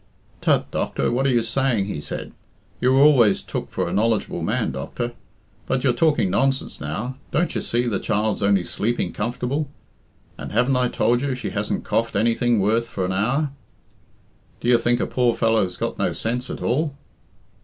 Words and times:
"Tut, 0.41 0.71
doctor, 0.71 1.11
what 1.11 1.27
are 1.27 1.29
you 1.29 1.43
saying?" 1.43 1.85
he 1.85 2.01
said. 2.01 2.33
"You 2.79 2.93
were 2.93 3.01
always 3.03 3.43
took 3.43 3.69
for 3.69 3.87
a 3.87 3.93
knowledgable 3.93 4.41
man, 4.41 4.71
doctor; 4.71 5.11
but 5.67 5.83
you're 5.83 5.93
talking 5.93 6.31
nonsense 6.31 6.81
now. 6.81 7.17
Don't 7.29 7.53
you 7.53 7.61
see 7.61 7.85
the 7.85 7.99
child's 7.99 8.41
only 8.41 8.63
sleeping 8.63 9.13
comfortable? 9.13 9.69
And 10.39 10.53
haven't 10.53 10.75
I 10.75 10.87
told 10.87 11.21
you 11.21 11.35
she 11.35 11.51
hasn't 11.51 11.83
coughed 11.83 12.15
anything 12.15 12.59
worth 12.59 12.87
for 12.89 13.05
an 13.05 13.13
hour? 13.13 13.51
Do 14.59 14.69
you 14.69 14.79
think 14.79 14.99
a 14.99 15.05
poor 15.05 15.35
fellow's 15.35 15.77
got 15.77 15.99
no 15.99 16.13
sense 16.13 16.49
at 16.49 16.63
all?" 16.63 16.95